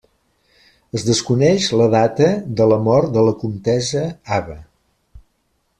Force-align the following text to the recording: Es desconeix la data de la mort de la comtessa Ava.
Es 0.99 1.03
desconeix 1.09 1.67
la 1.81 1.87
data 1.97 2.31
de 2.61 2.67
la 2.73 2.81
mort 2.87 3.15
de 3.19 3.27
la 3.29 3.35
comtessa 3.45 4.07
Ava. 4.41 4.59